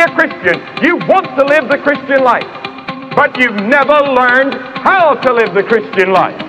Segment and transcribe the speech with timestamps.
[0.00, 0.56] a Christian.
[0.82, 2.48] You want to live the Christian life.
[3.14, 6.40] But you've never learned how to live the Christian life.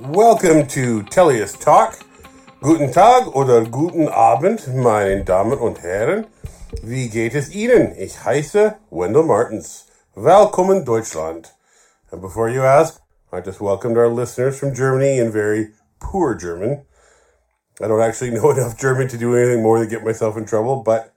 [0.00, 1.98] Welcome to Teleios Talk.
[2.62, 6.26] Guten Tag oder guten Abend, meine Damen und Herren.
[6.82, 7.94] Wie geht es Ihnen?
[7.98, 9.84] Ich heiße Wendell Martens.
[10.14, 11.52] Welcome Deutschland.
[12.10, 15.68] And before you ask, I just welcomed our listeners from Germany in very
[16.00, 16.84] poor German.
[17.82, 20.82] I don't actually know enough German to do anything more than get myself in trouble,
[20.82, 21.12] but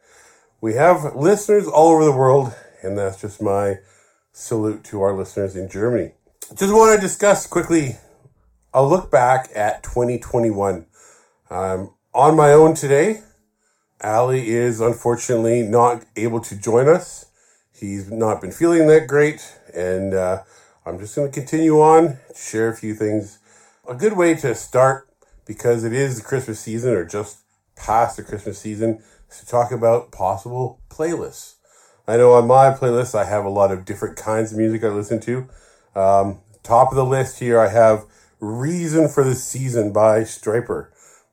[0.59, 2.53] we have listeners all over the world,
[2.83, 3.79] and that's just my
[4.33, 6.11] salute to our listeners in Germany.
[6.55, 7.97] Just want to discuss quickly
[8.73, 10.85] I'll look back at 2021.
[11.49, 13.21] Um, on my own today,
[14.01, 17.25] Ali is unfortunately not able to join us.
[17.73, 20.43] He's not been feeling that great, and uh,
[20.83, 23.37] I'm just going to continue on, share a few things.
[23.87, 25.07] A good way to start,
[25.45, 27.39] because it is the Christmas season or just
[27.75, 31.55] past the Christmas season, is to talk about possible playlists.
[32.07, 34.87] I know on my playlist, I have a lot of different kinds of music I
[34.87, 35.47] listen to.
[35.95, 38.05] Um, top of the list here, I have
[38.39, 40.87] Reason for the Season by Stryper.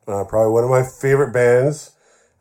[0.07, 1.93] Uh, probably one of my favorite bands.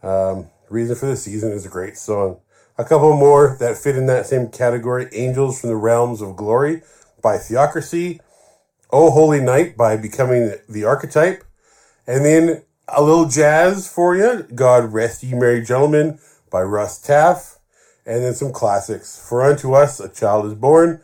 [0.04, 2.42] Um, Reason for the Season is a great song.
[2.80, 6.84] A couple more that fit in that same category Angels from the Realms of Glory
[7.24, 8.22] by Theocracy.
[8.92, 11.44] Oh Holy Night by Becoming the Archetype.
[12.06, 14.44] And then a little jazz for you.
[14.54, 16.20] God Rest Ye Merry Gentlemen
[16.52, 17.58] by Russ Taff.
[18.06, 19.20] And then some classics.
[19.28, 21.02] For Unto Us a Child is Born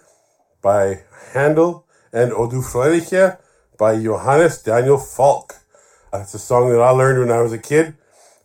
[0.61, 1.01] by
[1.33, 1.87] Handel.
[2.13, 3.39] And O du Fröhliche
[3.79, 5.55] by Johannes Daniel Falk.
[6.11, 7.95] That's a song that I learned when I was a kid.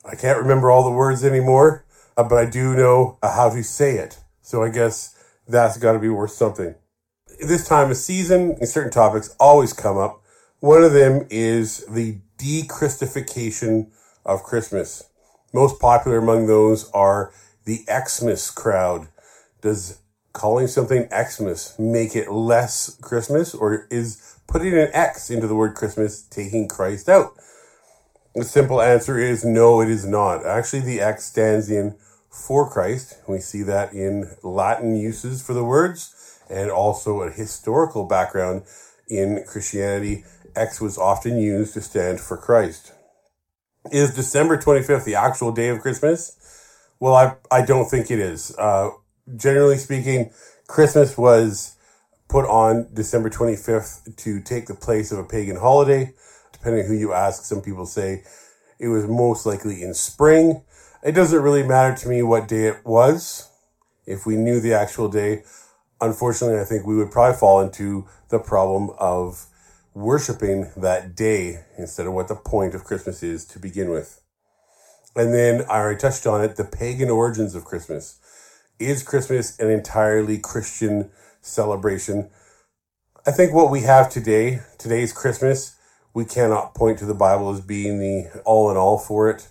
[0.02, 1.84] I can't remember all the words anymore,
[2.18, 4.18] uh, but I do know uh, how to say it.
[4.42, 6.74] So I guess that's got to be worth something.
[7.40, 10.20] This time of season, certain topics always come up.
[10.58, 13.92] One of them is the de-Christification
[14.26, 15.04] of Christmas.
[15.54, 17.32] Most popular among those are
[17.64, 19.06] the Xmas crowd.
[19.62, 20.00] Does
[20.32, 25.76] calling something Xmas make it less Christmas, or is putting an X into the word
[25.76, 27.34] Christmas taking Christ out?
[28.34, 30.44] The simple answer is no, it is not.
[30.44, 31.96] Actually, the X stands in
[32.30, 33.18] for Christ.
[33.26, 38.62] We see that in Latin uses for the words and also a historical background
[39.08, 40.24] in Christianity.
[40.54, 42.92] X was often used to stand for Christ.
[43.92, 46.36] Is December 25th the actual day of Christmas?
[47.00, 48.54] Well, I, I don't think it is.
[48.58, 48.90] Uh,
[49.36, 50.30] generally speaking,
[50.66, 51.76] Christmas was
[52.28, 56.12] put on December 25th to take the place of a pagan holiday.
[56.52, 58.24] Depending who you ask, some people say
[58.78, 60.62] it was most likely in spring.
[61.00, 63.48] It doesn't really matter to me what day it was.
[64.04, 65.44] If we knew the actual day,
[66.00, 69.46] unfortunately, I think we would probably fall into the problem of
[69.94, 74.20] worshiping that day instead of what the point of Christmas is to begin with.
[75.14, 78.18] And then I already touched on it, the pagan origins of Christmas.
[78.80, 82.28] Is Christmas an entirely Christian celebration?
[83.24, 85.76] I think what we have today, today's Christmas,
[86.12, 89.46] we cannot point to the Bible as being the all in all for it.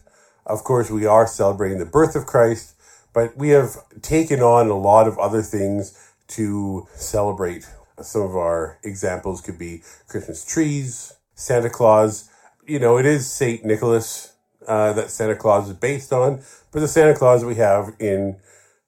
[0.47, 2.73] Of course, we are celebrating the birth of Christ,
[3.13, 5.93] but we have taken on a lot of other things
[6.29, 7.69] to celebrate.
[8.01, 12.29] Some of our examples could be Christmas trees, Santa Claus.
[12.65, 13.65] You know, it is St.
[13.65, 14.31] Nicholas
[14.65, 16.41] uh, that Santa Claus is based on,
[16.71, 18.37] but the Santa Claus we have in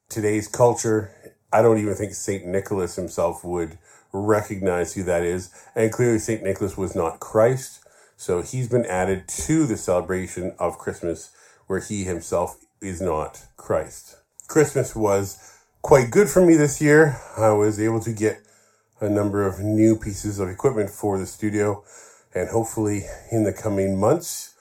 [0.08, 1.12] today's culture,
[1.52, 2.46] I don't even think St.
[2.46, 3.78] Nicholas himself would
[4.14, 5.50] recognize who that is.
[5.76, 6.42] And clearly, St.
[6.42, 7.82] Nicholas was not Christ.
[8.16, 11.32] So he's been added to the celebration of Christmas
[11.70, 14.16] where he himself is not Christ.
[14.48, 15.38] Christmas was
[15.84, 17.22] quite good for me this year.
[17.38, 18.42] I was able to get
[19.00, 21.84] a number of new pieces of equipment for the studio,
[22.34, 24.56] and hopefully, in the coming months,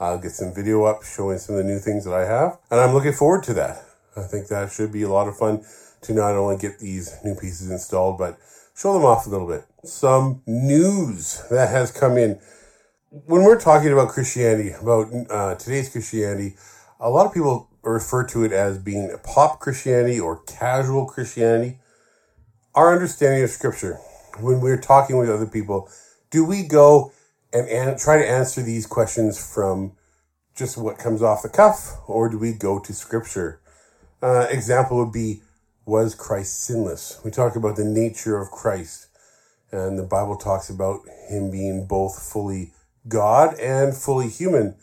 [0.00, 2.80] I'll get some video up showing some of the new things that I have, and
[2.80, 3.84] I'm looking forward to that.
[4.16, 5.66] I think that should be a lot of fun
[6.00, 8.38] to not only get these new pieces installed, but
[8.74, 9.66] show them off a little bit.
[9.84, 12.40] Some news that has come in.
[13.14, 16.56] When we're talking about Christianity, about uh, today's Christianity,
[16.98, 21.78] a lot of people refer to it as being pop Christianity or casual Christianity.
[22.74, 24.00] Our understanding of Scripture,
[24.40, 25.88] when we're talking with other people,
[26.30, 27.12] do we go
[27.52, 29.92] and an- try to answer these questions from
[30.56, 33.60] just what comes off the cuff, or do we go to Scripture?
[34.20, 35.40] Uh, example would be
[35.86, 37.20] was Christ sinless?
[37.24, 39.06] We talk about the nature of Christ,
[39.70, 42.72] and the Bible talks about him being both fully
[43.06, 44.76] God and fully human.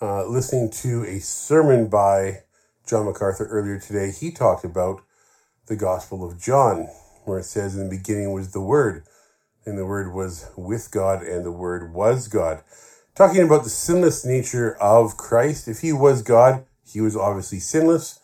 [0.00, 2.42] Uh, listening to a sermon by
[2.86, 5.02] John MacArthur earlier today, he talked about
[5.66, 6.88] the Gospel of John,
[7.24, 9.04] where it says, In the beginning was the Word,
[9.66, 12.62] and the Word was with God, and the Word was God.
[13.14, 15.68] Talking about the sinless nature of Christ.
[15.68, 18.20] If he was God, he was obviously sinless.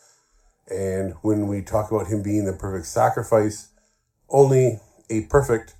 [0.71, 3.67] And when we talk about him being the perfect sacrifice,
[4.29, 5.74] only a perfect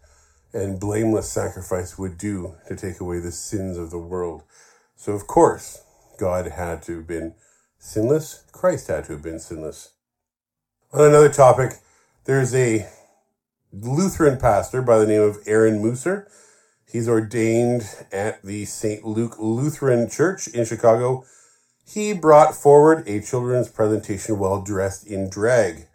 [0.56, 4.44] and blameless sacrifice would do to take away the sins of the world.
[4.96, 5.84] So, of course,
[6.18, 7.36] God had to have been
[7.78, 8.46] sinless.
[8.54, 9.92] Christ had to have been sinless.
[10.94, 11.74] On another topic,
[12.24, 12.88] there's a
[13.74, 16.28] Lutheran pastor by the name of Aaron Musser.
[16.90, 19.04] He's ordained at the St.
[19.04, 21.26] Luke Lutheran Church in Chicago.
[21.86, 25.88] He brought forward a children's presentation while dressed in drag.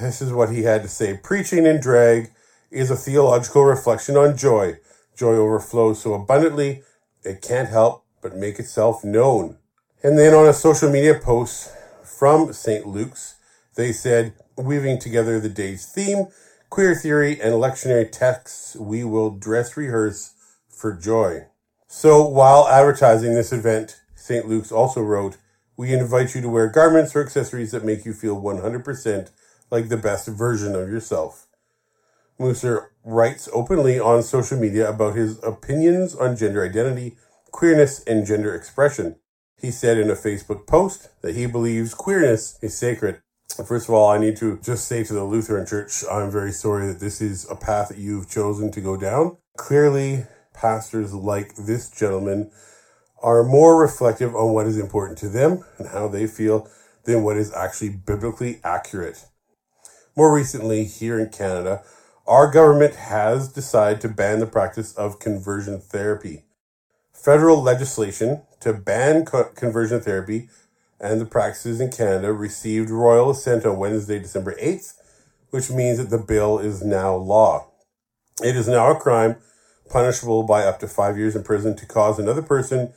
[0.00, 1.16] This is what he had to say.
[1.16, 2.32] Preaching in drag
[2.70, 4.78] is a theological reflection on joy.
[5.16, 6.82] Joy overflows so abundantly,
[7.22, 9.58] it can't help but make itself known.
[10.02, 11.72] And then on a social media post
[12.02, 12.86] from St.
[12.86, 13.36] Luke's,
[13.76, 16.26] they said, weaving together the day's theme,
[16.68, 20.34] queer theory, and lectionary texts, we will dress rehearse
[20.68, 21.46] for joy.
[21.86, 24.46] So while advertising this event, St.
[24.46, 25.36] Luke's also wrote,
[25.76, 29.30] we invite you to wear garments or accessories that make you feel 100%
[29.70, 31.46] like the best version of yourself.
[32.40, 37.16] Musser writes openly on social media about his opinions on gender identity,
[37.52, 39.16] queerness, and gender expression.
[39.60, 43.20] He said in a Facebook post that he believes queerness is sacred.
[43.66, 46.86] First of all, I need to just say to the Lutheran Church, I'm very sorry
[46.86, 49.36] that this is a path that you've chosen to go down.
[49.58, 52.50] Clearly, pastors like this gentleman
[53.22, 56.70] are more reflective on what is important to them and how they feel
[57.04, 59.26] than what is actually biblically accurate.
[60.16, 61.82] More recently, here in Canada,
[62.30, 66.44] our government has decided to ban the practice of conversion therapy.
[67.12, 70.48] Federal legislation to ban co- conversion therapy
[71.00, 74.94] and the practices in Canada received royal assent on Wednesday, December 8th,
[75.50, 77.66] which means that the bill is now law.
[78.44, 79.34] It is now a crime
[79.90, 82.92] punishable by up to five years in prison to cause another person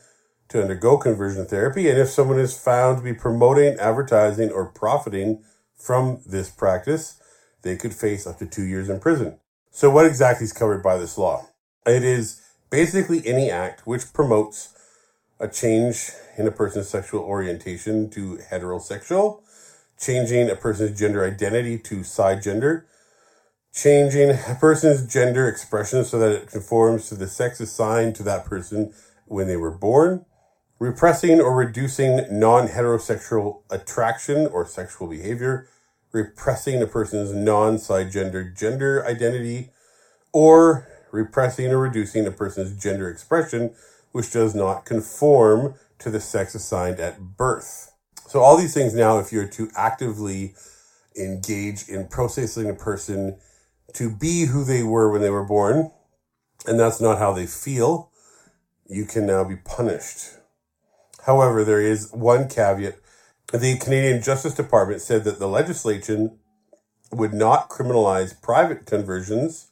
[0.50, 1.89] to undergo conversion therapy.
[1.89, 5.44] And if someone is found to be promoting, advertising, or profiting
[5.75, 7.19] from this practice,
[7.63, 9.39] they could face up to two years in prison.
[9.71, 11.48] So, what exactly is covered by this law?
[11.86, 14.69] It is basically any act which promotes
[15.39, 19.42] a change in a person's sexual orientation to heterosexual,
[20.00, 22.83] changing a person's gender identity to cisgender,
[23.74, 28.45] changing a person's gender expression so that it conforms to the sex assigned to that
[28.45, 28.94] person
[29.25, 30.25] when they were born,
[30.80, 35.68] repressing or reducing non heterosexual attraction or sexual behavior,
[36.13, 39.71] repressing a person's non cisgender gender identity,
[40.31, 43.75] or repressing or reducing a person's gender expression
[44.13, 47.92] which does not conform to the sex assigned at birth.
[48.27, 50.56] So, all these things now, if you're to actively
[51.19, 53.38] engage in processing a person
[53.93, 55.91] to be who they were when they were born,
[56.65, 58.12] and that's not how they feel,
[58.88, 60.38] you can now be punished.
[61.25, 62.96] However, there is one caveat.
[63.53, 66.39] The Canadian Justice Department said that the legislation
[67.12, 69.67] would not criminalize private conversions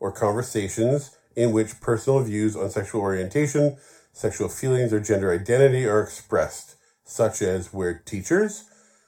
[0.00, 3.76] or conversations in which personal views on sexual orientation,
[4.14, 8.64] sexual feelings, or gender identity are expressed, such as where teachers,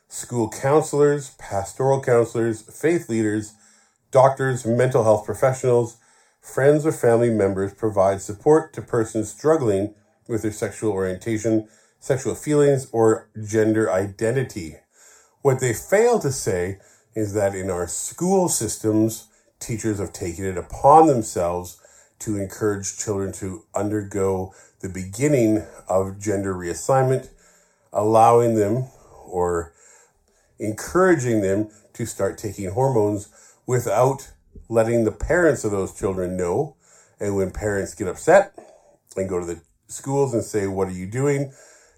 [0.08, 3.54] school counselors, pastoral counselors, faith leaders,
[4.10, 5.96] doctors, mental health professionals,
[6.42, 9.94] friends, or family members provide support to persons struggling
[10.28, 11.66] with their sexual orientation,
[12.00, 14.76] sexual feelings, or gender identity.
[15.42, 16.78] What they fail to say
[17.14, 19.28] is that in our school systems,
[19.60, 21.80] teachers have taken it upon themselves
[22.20, 27.28] to encourage children to undergo the beginning of gender reassignment,
[27.92, 28.86] allowing them
[29.26, 29.72] or
[30.58, 33.28] encouraging them to start taking hormones
[33.66, 34.30] without
[34.68, 36.76] letting the parents of those children know.
[37.18, 38.58] And when parents get upset
[39.16, 41.52] and go to the schools and say, What are you doing?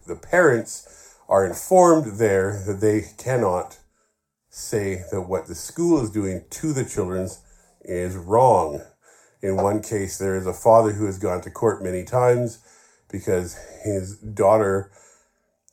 [0.06, 3.78] The parents are informed there that they cannot
[4.50, 7.28] say that what the school is doing to the children
[7.80, 8.82] is wrong.
[9.40, 12.58] In one case, there is a father who has gone to court many times
[13.10, 14.90] because his daughter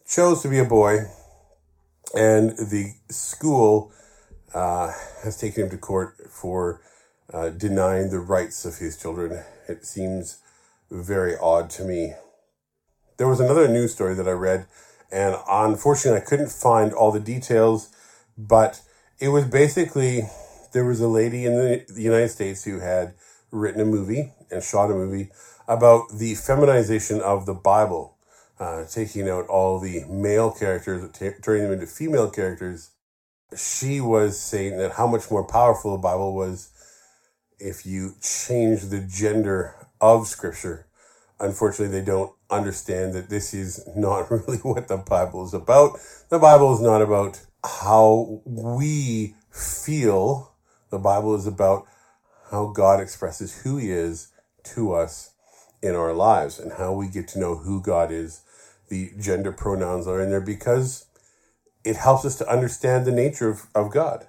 [0.07, 0.99] chose to be a boy,
[2.15, 3.91] and the school
[4.53, 4.91] uh,
[5.23, 6.81] has taken him to court for
[7.31, 9.43] uh, denying the rights of his children.
[9.67, 10.39] It seems
[10.89, 12.13] very odd to me.
[13.19, 14.65] There was another news story that I read,
[15.11, 17.89] and unfortunately, I couldn't find all the details,
[18.37, 18.81] but
[19.19, 20.23] it was basically
[20.73, 23.13] there was a lady in the, the United States who had
[23.51, 25.31] written a movie and shot a movie
[25.67, 28.15] about the feminization of the Bible.
[28.59, 32.91] uh, taking out all the male characters, t- turning them into female characters,
[33.55, 36.69] she was saying that how much more powerful the Bible was
[37.59, 40.85] if you change the gender of Scripture.
[41.39, 45.99] Unfortunately, they don't understand that this is not really what the Bible is about.
[46.29, 50.53] The Bible is not about how we feel.
[50.89, 51.85] The Bible is about
[52.51, 54.29] how God expresses who He is
[54.63, 55.31] to us
[55.81, 58.41] in our lives and how we get to know who God is.
[58.89, 61.05] The gender pronouns are in there because
[61.85, 64.27] it helps us to understand the nature of, of God.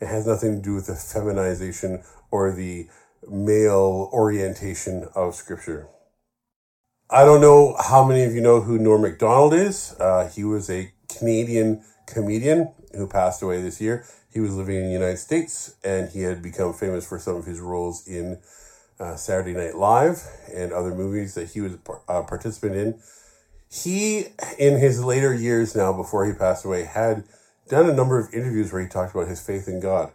[0.00, 2.88] It has nothing to do with the feminization or the
[3.28, 5.88] male orientation of Scripture.
[7.12, 9.96] I don't know how many of you know who Norm MacDonald is.
[9.98, 14.04] Uh, he was a Canadian comedian who passed away this year.
[14.32, 17.46] He was living in the United States and he had become famous for some of
[17.46, 18.38] his roles in
[19.00, 20.22] uh, Saturday Night Live
[20.54, 23.00] and other movies that he was a uh, participant in.
[23.68, 24.26] He,
[24.56, 27.24] in his later years now, before he passed away, had
[27.68, 30.12] done a number of interviews where he talked about his faith in God.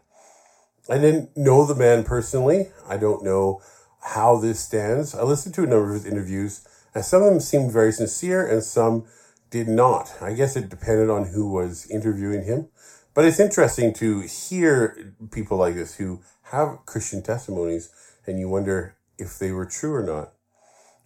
[0.89, 2.69] I didn't know the man personally.
[2.87, 3.61] I don't know
[4.01, 5.13] how this stands.
[5.13, 8.47] I listened to a number of his interviews, and some of them seemed very sincere,
[8.47, 9.05] and some
[9.51, 10.13] did not.
[10.21, 12.69] I guess it depended on who was interviewing him.
[13.13, 17.89] But it's interesting to hear people like this who have Christian testimonies
[18.27, 20.33] and you wonder if they were true or not.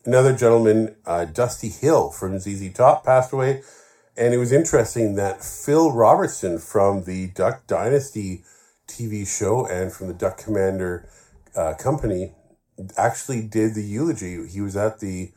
[0.06, 3.62] Another gentleman, uh, Dusty Hill from ZZ Top, passed away.
[4.18, 8.44] And it was interesting that Phil Robertson from the Duck Dynasty
[8.88, 11.08] TV show and from the Duck Commander
[11.56, 12.34] uh, company
[12.98, 14.48] actually did the eulogy.
[14.48, 15.32] He was at the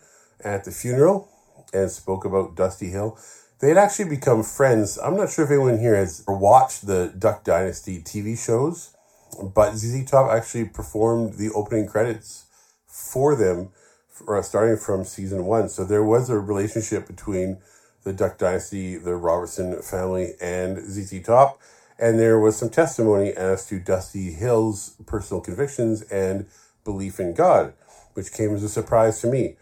[0.44, 1.28] at the funeral
[1.72, 3.18] and spoke about Dusty Hill.
[3.60, 4.98] They had actually become friends.
[4.98, 8.94] I'm not sure if anyone here has watched the Duck Dynasty TV shows,
[9.40, 12.46] but ZZ Top actually performed the opening credits
[12.86, 13.70] for them,
[14.10, 15.68] for, uh, starting from season one.
[15.68, 17.58] So there was a relationship between
[18.02, 21.60] the Duck Dynasty, the Robertson family, and ZZ Top.
[21.98, 26.46] And there was some testimony as to Dusty Hill's personal convictions and
[26.84, 27.74] belief in God,
[28.14, 29.56] which came as a surprise to me.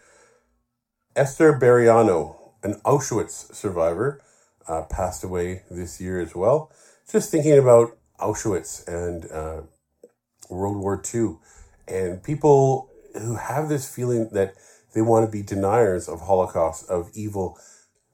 [1.13, 4.21] Esther Bejarano, an Auschwitz survivor,
[4.67, 6.71] uh, passed away this year as well.
[7.11, 9.63] Just thinking about Auschwitz and uh,
[10.49, 11.35] World War II,
[11.87, 12.89] and people
[13.19, 14.53] who have this feeling that
[14.93, 17.57] they want to be deniers of Holocaust, of evil.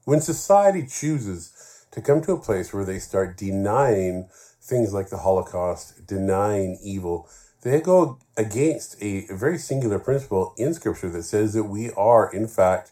[0.06, 4.28] When society chooses to come to a place where they start denying
[4.60, 7.30] things like the Holocaust, denying evil,
[7.62, 12.48] they go against a very singular principle in Scripture that says that we are, in
[12.48, 12.92] fact,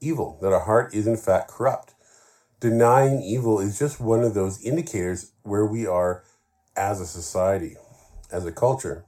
[0.00, 1.94] evil, that our heart is, in fact, corrupt.
[2.58, 6.24] Denying evil is just one of those indicators where we are
[6.76, 7.76] as a society,
[8.30, 9.04] as a culture.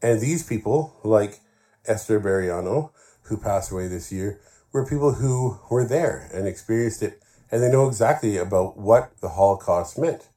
[0.00, 1.40] And these people, like
[1.86, 2.90] Esther Bejarano,
[3.22, 4.40] who passed away this year,
[4.72, 9.30] were people who were there and experienced it, and they know exactly about what the
[9.30, 10.28] Holocaust meant.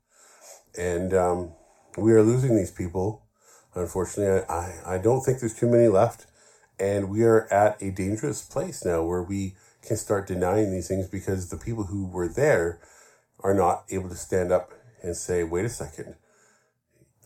[0.77, 1.51] And um,
[1.98, 3.24] we are losing these people.
[3.73, 6.25] Unfortunately, I, I don't think there's too many left.
[6.79, 11.07] And we are at a dangerous place now where we can start denying these things
[11.07, 12.79] because the people who were there
[13.41, 16.15] are not able to stand up and say, wait a second,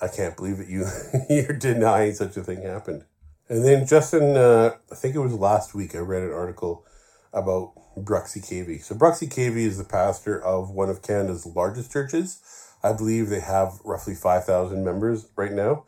[0.01, 0.85] I can't believe that you
[1.29, 3.05] you're denying such a thing happened.
[3.47, 6.85] And then Justin, uh, I think it was last week, I read an article
[7.31, 8.81] about Bruxy Cavey.
[8.81, 12.41] So Bruxy Cavey is the pastor of one of Canada's largest churches.
[12.83, 15.85] I believe they have roughly 5,000 members right now.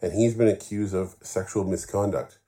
[0.00, 2.38] And he's been accused of sexual misconduct.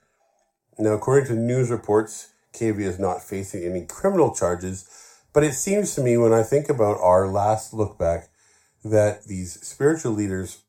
[0.79, 4.89] Now, according to news reports, Cavey is not facing any criminal charges.
[5.33, 8.29] But it seems to me when I think about our last look back
[8.85, 10.63] that these spiritual leaders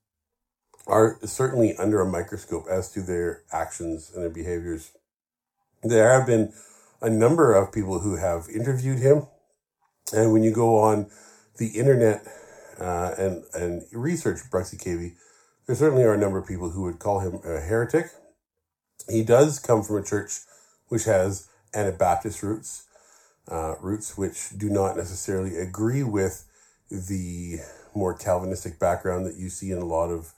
[0.87, 4.91] are certainly under a microscope as to their actions and their behaviors.
[5.83, 6.53] There have been
[7.01, 9.27] a number of people who have interviewed him.
[10.13, 11.09] And when you go on
[11.57, 12.25] the internet
[12.79, 15.15] uh, and, and research Bruxy Cavey,
[15.71, 18.07] there certainly are a number of people who would call him a heretic.
[19.09, 20.41] He does come from a church
[20.89, 22.83] which has Anabaptist roots,
[23.47, 26.45] uh, roots which do not necessarily agree with
[26.89, 27.59] the
[27.95, 30.33] more Calvinistic background that you see in a lot of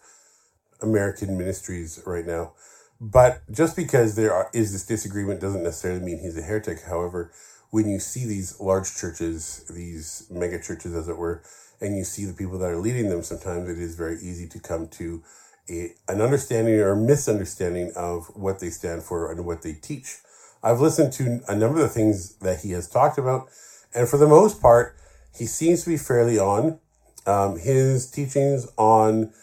[0.83, 2.53] American ministries right now.
[3.01, 6.83] But just because there are, is this disagreement doesn't necessarily mean he's a heretic.
[6.83, 7.31] However,
[7.73, 11.41] when you see these large churches, these mega churches, as it were,
[11.81, 14.59] and you see the people that are leading them, sometimes it is very easy to
[14.59, 15.23] come to
[15.67, 20.17] a, an understanding or misunderstanding of what they stand for and what they teach.
[20.61, 23.47] I've listened to a number of the things that he has talked about,
[23.95, 24.95] and for the most part,
[25.35, 26.77] he seems to be fairly on.
[27.25, 29.33] Um, his teachings on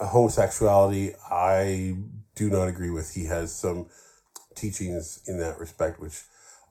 [0.00, 1.96] homosexuality, I
[2.34, 3.12] do not agree with.
[3.12, 3.88] He has some
[4.54, 6.22] teachings in that respect which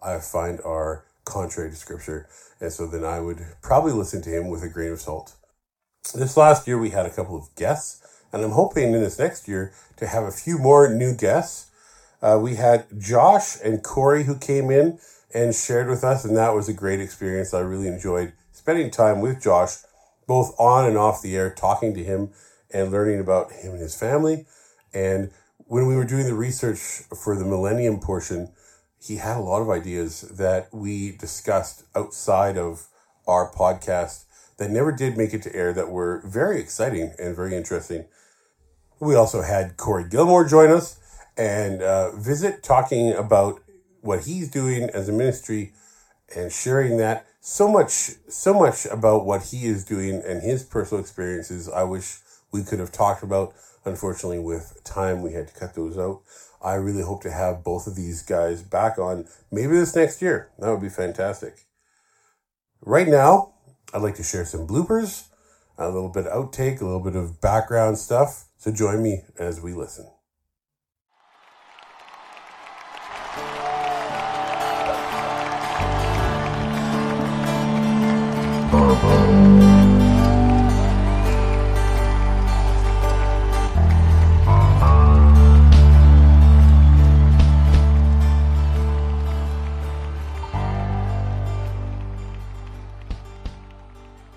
[0.04, 2.28] I find are contrary to scripture.
[2.60, 5.34] And so then I would probably listen to him with a grain of salt.
[6.14, 9.48] This last year, we had a couple of guests, and I'm hoping in this next
[9.48, 11.72] year to have a few more new guests.
[12.22, 15.00] Uh, we had Josh and Corey who came in
[15.34, 17.54] and shared with us, and that was a great experience.
[17.54, 19.78] I really enjoyed spending time with Josh,
[20.28, 22.32] both on and off the air, talking to him
[22.72, 24.46] and learning about him and his family.
[24.94, 28.52] And when we were doing the research for the Millennium portion,
[29.04, 32.88] he had a lot of ideas that we discussed outside of
[33.28, 34.24] our podcast
[34.58, 38.06] that never did make it to air that were very exciting and very interesting.
[39.02, 40.98] We also had Corey Gilmore join us
[41.38, 43.62] and uh, visit talking about
[44.02, 45.74] what he's doing as a ministry
[46.34, 47.26] and sharing that.
[47.42, 52.20] So much so much about what he is doing and his personal experiences i wish
[52.54, 53.54] we could have talked about.
[53.84, 56.22] Unfortunately with time we had to cut those out
[56.64, 60.50] i really hope to have both of these guys back on maybe this next year.
[60.60, 61.66] That would be fantastic.
[62.82, 63.54] Right now
[63.94, 65.26] i'd like to share some bloopers
[65.78, 69.62] a little bit of outtake a little bit of background stuff so join me as
[69.62, 70.08] we listen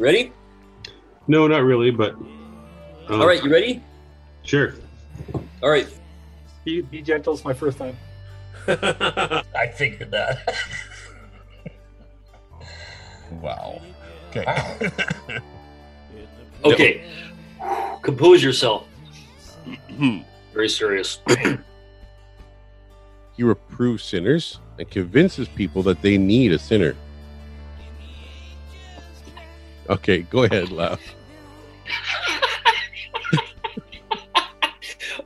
[0.06, 0.32] Ready?
[1.26, 2.12] No, not really, but.
[2.14, 3.82] um, All right, you ready?
[4.44, 4.74] Sure.
[5.60, 5.88] All right.
[6.64, 7.34] Be, be gentle.
[7.34, 7.96] It's my first time.
[8.68, 10.54] I figured that.
[13.42, 13.82] Wow.
[14.30, 14.44] Okay.
[16.64, 17.04] okay.
[18.02, 18.86] Compose yourself.
[20.54, 21.18] Very serious.
[23.36, 26.96] He reproves sinners and convinces people that they need a sinner.
[29.88, 31.00] Okay, go ahead, laugh.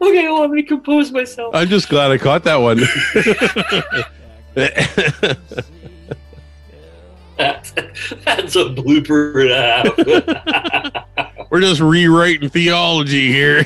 [0.01, 1.55] okay, well, let me compose myself.
[1.55, 2.81] I'm just glad I caught that one.
[7.37, 7.71] That's,
[8.25, 11.33] that's a blooper and a half.
[11.51, 13.65] We're just rewriting theology here.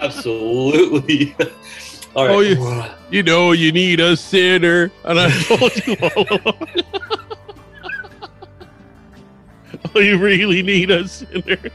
[0.00, 1.34] Absolutely.
[1.40, 1.50] Oh,
[2.16, 2.34] all right.
[2.36, 6.68] Oh, you- You know, you need a sinner, and I told you all along.
[9.94, 11.58] oh, you really need a sinner.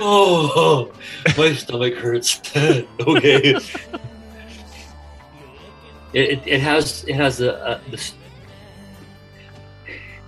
[0.00, 0.92] Oh,
[1.36, 2.40] my stomach hurts.
[3.00, 3.54] okay.
[6.12, 8.14] It, it, it has it has a, a this.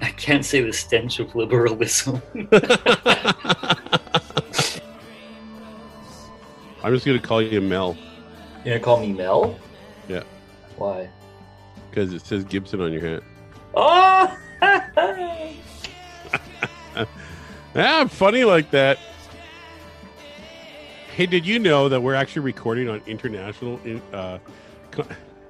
[0.01, 2.23] I can't say the stench of liberalism.
[6.83, 7.97] I'm just gonna call you Mel
[8.65, 9.59] You gonna call me Mel?
[10.09, 10.23] Yeah.
[10.81, 11.11] Why?
[11.91, 13.23] because it says Gibson on your hat.
[13.75, 14.37] Oh!
[17.77, 18.99] Ah, I'm funny like that.
[21.15, 23.79] Hey, did you know that we're actually recording on international?
[23.85, 24.39] in- Uh,
[24.91, 25.07] co-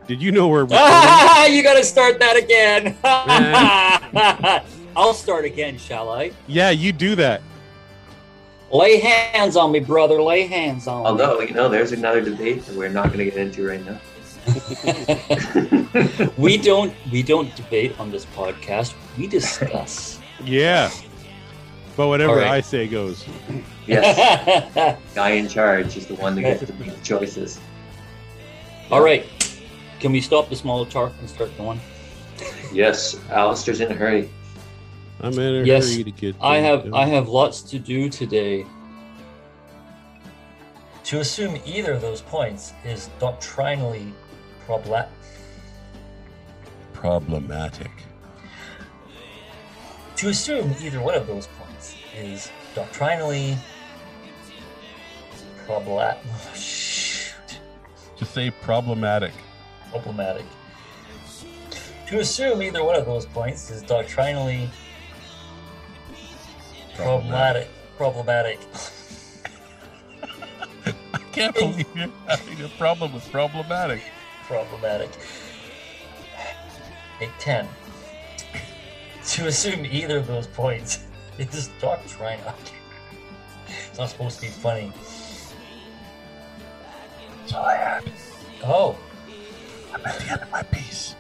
[0.07, 1.55] did you know we're recording?
[1.55, 2.97] you gotta start that again.
[4.97, 6.33] I'll start again, shall I?
[6.47, 7.40] yeah, you do that.
[8.73, 10.21] Lay hands on me, brother.
[10.21, 11.09] Lay hands on me.
[11.09, 13.99] Although, you know, there's another debate that we're not going to get into right now.
[16.37, 18.94] we don't we don't debate on this podcast.
[19.18, 20.18] We discuss.
[20.44, 20.90] Yeah.
[21.96, 22.50] But whatever All right.
[22.50, 23.26] I say goes.
[23.87, 27.61] Yes, guy in charge is the one that gets to make the choices.
[28.90, 29.26] All right.
[29.98, 31.81] Can we stop the small talk and start going?
[32.72, 34.31] Yes, Alistair's in a hurry.
[35.20, 36.37] I'm in a Yes, hurry to get.
[36.40, 38.64] I have things I have lots to do today.
[41.05, 44.14] To assume either of those points is doctrinally
[44.71, 45.09] probla-
[46.93, 47.91] Problematic.
[50.17, 53.57] to assume either one of those points is doctrinally
[55.67, 56.23] problematic.
[56.27, 56.55] oh,
[58.17, 59.33] Just say problematic.
[59.91, 60.45] problematic.
[62.09, 64.69] To assume either one of those points is doctrinally
[66.97, 67.69] problematic.
[67.97, 68.59] Problematic.
[70.85, 74.03] I can't believe you're having a problem with problematic.
[74.51, 75.11] Problematic.
[77.21, 77.69] Take 10.
[79.25, 81.07] To assume either of those points
[81.39, 82.53] is doctrinal.
[83.69, 84.93] It's not supposed to be funny.
[87.39, 88.13] That's all I had.
[88.65, 88.99] Oh,
[89.95, 91.15] I'm at the end of my piece.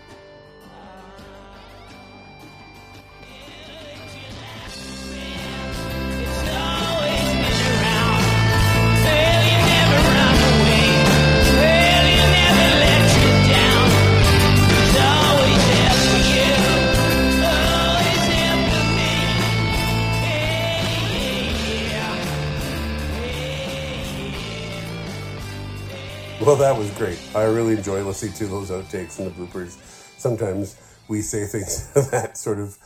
[27.32, 29.76] I really enjoy listening to those outtakes and the bloopers.
[30.18, 32.76] Sometimes we say things that sort of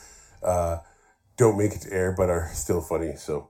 [0.43, 0.79] uh,
[1.39, 3.17] don't make it to air, but are still funny.
[3.17, 3.49] So,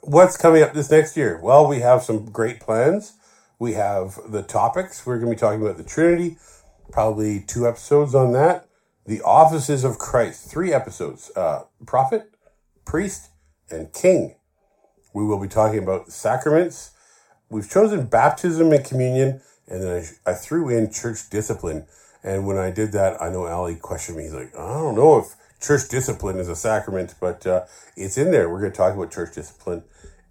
[0.00, 1.38] what's coming up this next year?
[1.40, 3.12] Well, we have some great plans.
[3.60, 5.06] We have the topics.
[5.06, 6.36] We're going to be talking about the Trinity,
[6.90, 8.68] probably two episodes on that.
[9.06, 12.34] The offices of Christ, three episodes uh, prophet,
[12.84, 13.30] priest,
[13.70, 14.34] and king.
[15.14, 16.90] We will be talking about sacraments.
[17.48, 21.86] We've chosen baptism and communion, and then I, I threw in church discipline.
[22.22, 24.24] And when I did that, I know Ali questioned me.
[24.24, 27.64] He's like, I don't know if church discipline is a sacrament, but uh,
[27.96, 28.48] it's in there.
[28.48, 29.84] We're going to talk about church discipline.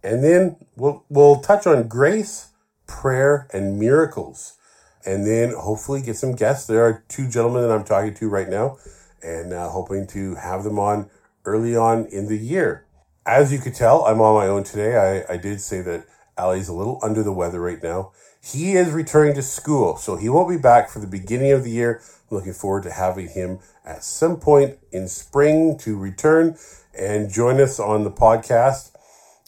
[0.03, 2.49] And then we'll, we'll touch on grace,
[2.85, 4.57] prayer, and miracles.
[5.05, 6.67] And then hopefully get some guests.
[6.67, 8.77] There are two gentlemen that I'm talking to right now
[9.21, 11.09] and uh, hoping to have them on
[11.45, 12.85] early on in the year.
[13.25, 15.23] As you could tell, I'm on my own today.
[15.27, 16.05] I, I did say that
[16.37, 18.11] Ali's a little under the weather right now.
[18.45, 21.71] He is returning to school, so he won't be back for the beginning of the
[21.71, 22.01] year.
[22.29, 26.55] looking forward to having him at some point in spring to return
[26.97, 28.91] and join us on the podcast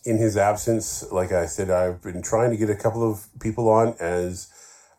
[0.04, 1.04] in his absence.
[1.12, 4.48] Like I said, I've been trying to get a couple of people on as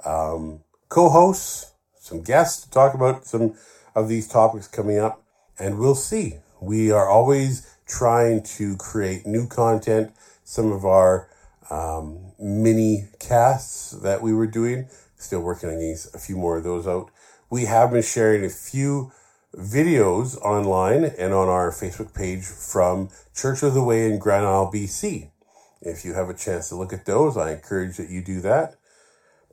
[0.04, 3.54] um, co hosts, some guests to talk about some
[3.96, 5.24] of these topics coming up,
[5.58, 6.34] and we'll see.
[6.60, 10.12] We are always trying to create new content.
[10.44, 11.27] Some of our
[11.70, 16.64] um, mini casts that we were doing, still working on getting a few more of
[16.64, 17.10] those out.
[17.50, 19.12] We have been sharing a few
[19.56, 24.70] videos online and on our Facebook page from Church of the Way in Grand Isle,
[24.72, 25.30] BC.
[25.80, 28.74] If you have a chance to look at those, I encourage that you do that.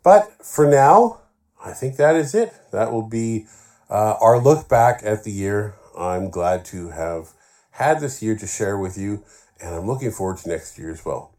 [0.03, 1.21] But for now,
[1.63, 2.53] I think that is it.
[2.71, 3.47] That will be
[3.89, 5.75] uh, our look back at the year.
[5.97, 7.29] I'm glad to have
[7.71, 9.23] had this year to share with you,
[9.61, 11.34] and I'm looking forward to next year as well.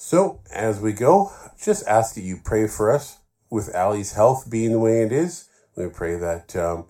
[0.00, 3.18] So, as we go, just ask that you pray for us
[3.50, 5.48] with Ali's health being the way it is.
[5.76, 6.84] We pray that um,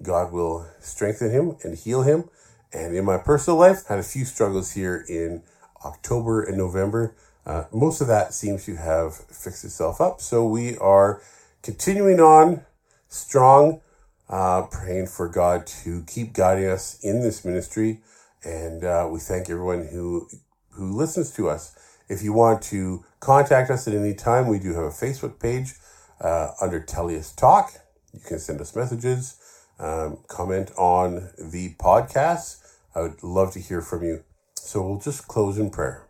[0.00, 2.30] God will strengthen him and heal him.
[2.72, 5.42] And in my personal life, had a few struggles here in
[5.84, 7.16] October and November.
[7.44, 10.20] Uh, most of that seems to have fixed itself up.
[10.20, 11.20] So we are
[11.64, 12.64] continuing on
[13.08, 13.80] strong,
[14.28, 18.02] uh, praying for God to keep guiding us in this ministry.
[18.44, 20.28] And uh, we thank everyone who
[20.70, 21.76] who listens to us.
[22.12, 25.72] If you want to contact us at any time, we do have a Facebook page
[26.20, 27.72] uh, under Teleios Talk.
[28.12, 29.38] You can send us messages
[29.78, 32.58] um, comment on the podcast.
[32.94, 34.24] I would love to hear from you.
[34.56, 36.06] So we'll just close in prayer.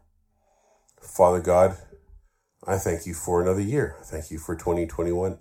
[1.00, 1.76] Father God,
[2.66, 3.94] I thank you for another year.
[4.02, 5.38] Thank you for 2021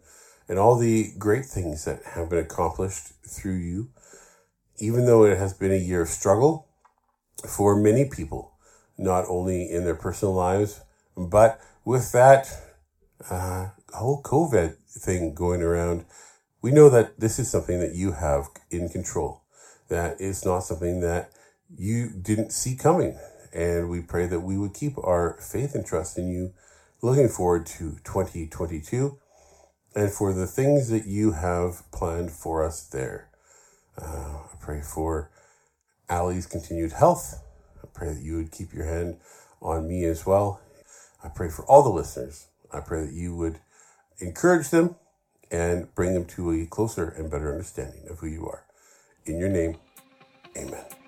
[0.47, 3.89] and all the great things that have been accomplished through you.
[4.77, 6.67] Even though it has been a year of struggle
[7.47, 8.51] for many people,
[9.01, 10.81] not only in their personal lives,
[11.17, 12.47] but with that
[13.29, 16.05] uh, whole COVID thing going around,
[16.61, 19.41] we know that this is something that you have in control.
[19.89, 21.31] That is not something that
[21.75, 23.17] you didn't see coming.
[23.53, 26.53] And we pray that we would keep our faith and trust in you,
[27.01, 29.17] looking forward to 2022
[29.95, 33.29] and for the things that you have planned for us there.
[33.97, 35.29] Uh, I pray for
[36.09, 37.41] Ali's continued health.
[37.93, 39.17] Pray that you would keep your hand
[39.61, 40.61] on me as well.
[41.23, 42.47] I pray for all the listeners.
[42.73, 43.59] I pray that you would
[44.19, 44.95] encourage them
[45.51, 48.63] and bring them to a closer and better understanding of who you are.
[49.25, 49.77] In your name,
[50.57, 51.00] amen.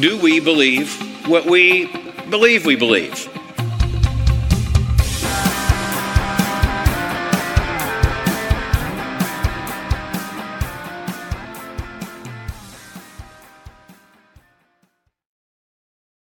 [0.00, 0.94] Do we believe
[1.26, 1.86] what we
[2.30, 3.37] believe we believe?